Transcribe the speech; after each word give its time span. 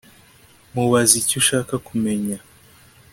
Mubaze 0.73 1.13
icyo 1.21 1.35
ushaka 1.41 1.73
kumenya 1.87 2.37